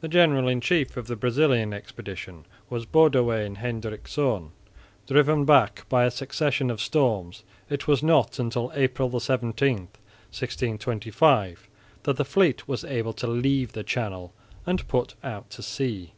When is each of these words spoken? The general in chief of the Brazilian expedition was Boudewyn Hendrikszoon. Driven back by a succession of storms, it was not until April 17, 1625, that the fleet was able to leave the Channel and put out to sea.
The 0.00 0.08
general 0.08 0.48
in 0.48 0.60
chief 0.60 0.96
of 0.96 1.06
the 1.06 1.14
Brazilian 1.14 1.72
expedition 1.72 2.46
was 2.68 2.84
Boudewyn 2.84 3.58
Hendrikszoon. 3.58 4.50
Driven 5.06 5.44
back 5.44 5.84
by 5.88 6.04
a 6.04 6.10
succession 6.10 6.68
of 6.68 6.80
storms, 6.80 7.44
it 7.70 7.86
was 7.86 8.02
not 8.02 8.40
until 8.40 8.72
April 8.74 9.20
17, 9.20 9.76
1625, 9.76 11.68
that 12.02 12.16
the 12.16 12.24
fleet 12.24 12.66
was 12.66 12.82
able 12.82 13.12
to 13.12 13.28
leave 13.28 13.70
the 13.72 13.84
Channel 13.84 14.34
and 14.66 14.88
put 14.88 15.14
out 15.22 15.48
to 15.50 15.62
sea. 15.62 16.12